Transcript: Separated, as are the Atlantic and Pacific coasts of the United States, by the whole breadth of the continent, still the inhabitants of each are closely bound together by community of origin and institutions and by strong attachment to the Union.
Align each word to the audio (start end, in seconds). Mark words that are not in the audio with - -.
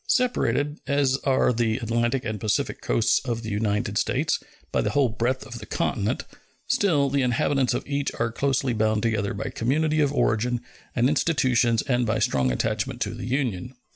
Separated, 0.09 0.79
as 0.87 1.17
are 1.25 1.53
the 1.53 1.77
Atlantic 1.77 2.25
and 2.25 2.39
Pacific 2.39 2.81
coasts 2.81 3.19
of 3.19 3.43
the 3.43 3.51
United 3.51 3.99
States, 3.99 4.39
by 4.71 4.81
the 4.81 4.89
whole 4.89 5.09
breadth 5.09 5.45
of 5.45 5.59
the 5.59 5.67
continent, 5.67 6.23
still 6.65 7.07
the 7.07 7.21
inhabitants 7.21 7.75
of 7.75 7.85
each 7.85 8.11
are 8.17 8.31
closely 8.31 8.73
bound 8.73 9.03
together 9.03 9.35
by 9.35 9.51
community 9.51 9.99
of 9.99 10.11
origin 10.11 10.61
and 10.95 11.07
institutions 11.07 11.83
and 11.83 12.07
by 12.07 12.17
strong 12.17 12.51
attachment 12.51 12.99
to 13.01 13.11
the 13.13 13.27
Union. 13.27 13.75